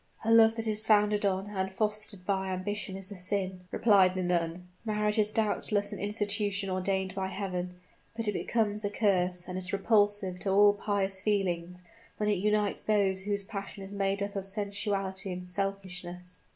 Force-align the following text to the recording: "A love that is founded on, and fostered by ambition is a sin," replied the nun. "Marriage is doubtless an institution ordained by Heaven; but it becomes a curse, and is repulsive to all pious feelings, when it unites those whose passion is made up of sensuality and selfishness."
"A 0.25 0.31
love 0.33 0.55
that 0.55 0.65
is 0.65 0.83
founded 0.83 1.27
on, 1.27 1.51
and 1.51 1.71
fostered 1.71 2.25
by 2.25 2.47
ambition 2.49 2.97
is 2.97 3.11
a 3.11 3.17
sin," 3.17 3.67
replied 3.69 4.15
the 4.15 4.23
nun. 4.23 4.67
"Marriage 4.83 5.19
is 5.19 5.29
doubtless 5.29 5.93
an 5.93 5.99
institution 5.99 6.71
ordained 6.71 7.13
by 7.13 7.27
Heaven; 7.27 7.75
but 8.17 8.27
it 8.27 8.31
becomes 8.31 8.83
a 8.83 8.89
curse, 8.89 9.47
and 9.47 9.59
is 9.59 9.71
repulsive 9.71 10.39
to 10.39 10.49
all 10.51 10.73
pious 10.73 11.21
feelings, 11.21 11.83
when 12.17 12.29
it 12.29 12.39
unites 12.39 12.81
those 12.81 13.21
whose 13.21 13.43
passion 13.43 13.83
is 13.83 13.93
made 13.93 14.23
up 14.23 14.35
of 14.35 14.47
sensuality 14.47 15.31
and 15.31 15.47
selfishness." 15.47 16.39